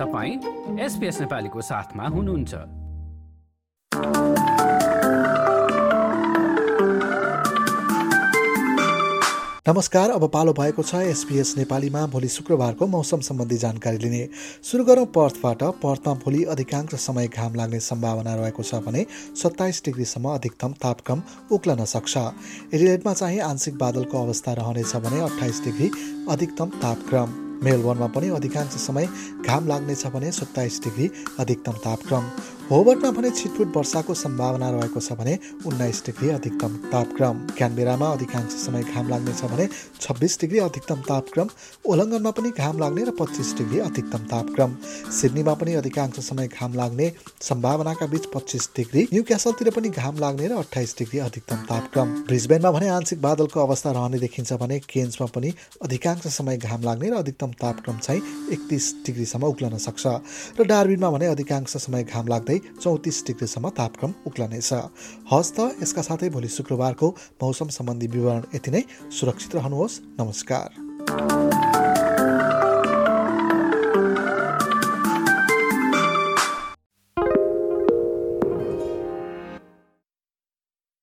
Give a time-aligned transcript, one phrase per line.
[0.00, 2.54] तपाईँ एसपिएस नेपालीको साथमा हुनुहुन्छ।
[9.68, 14.22] नमस्कार अब पालो भएको छ एसपिएस नेपालीमा। भोलि शुक्रबारको मौसम सम्बन्धी जानकारी लिने।
[14.64, 19.04] सुरु गरौँ पर्थबाट। पर्थमा भोलि अधिकांश समय घाम लाग्ने सम्भावना रहेको छ भने
[19.36, 22.16] सत्ताइस डिग्रीसम्म अधिकतम तापक्रम उक्लन सक्छ।
[22.74, 25.90] एडिलेटमा चाहिँ आंशिक बादलको अवस्था रहनेछ भने अठाइस डिग्री
[26.30, 29.08] अधिकतम तापक्रम। मेलबर्नमा पनि अधिकांश समय
[29.46, 32.24] घाम लाग्नेछ भने सत्ताइस डिग्री अधिकतम तापक्रम।
[32.70, 38.82] होबर्टमा भने छिटफुट वर्षाको सम्भावना रहेको छ भने उन्नाइस डिग्री अधिकतम तापक्रम। क्यानबेरामा अधिकांश समय
[38.84, 39.66] घाम लाग्नेछ भने
[40.00, 41.48] छब्बिस डिग्री अधिकतम तापक्रम।
[41.84, 44.76] ओलङ्गनमा पनि घाम लाग्ने र पच्चिस डिग्री अधिकतम तापक्रम।
[45.10, 47.10] सिडनीमा पनि अधिकांश समय घाम लाग्ने
[47.42, 52.70] सम्भावनाका बीच पच्चिस डिग्री। न्यू क्यासलतिर पनि घाम लाग्ने र अठाइस डिग्री अधिकतम तापक्रम। ब्रिजबेनमा
[52.70, 55.52] भने आंशिक बादलको अवस्था रहने देखिन्छ भने केन्समा पनि
[55.82, 60.06] अधिकांश समय घाम लाग्ने र अधिकतम तापक्रम चाहिँ एकतिस डिग्रीसम्म उक्लन सक्छ
[60.60, 64.72] र डार्बिनमा भने अधिकांश समय घाम लाग्दै चौतिस डिग्रीसम्म तापक्रम उक्लनेछ।
[65.32, 67.08] हस् त यसका साथै भोलि शुक्रबारको
[67.42, 71.79] मौसम सम्बन्धी विवरण यति नै। सुरक्षित रहनुहोस्। नमस्कार।